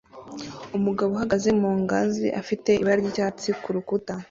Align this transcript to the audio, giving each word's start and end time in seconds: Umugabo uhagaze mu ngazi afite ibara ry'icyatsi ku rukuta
Umugabo 0.77 1.11
uhagaze 1.13 1.49
mu 1.61 1.71
ngazi 1.81 2.25
afite 2.41 2.69
ibara 2.81 2.99
ry'icyatsi 3.01 3.49
ku 3.61 3.69
rukuta 3.75 4.13